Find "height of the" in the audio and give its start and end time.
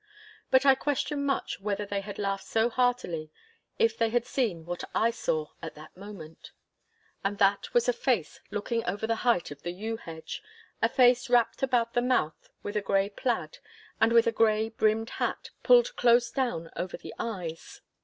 9.21-9.69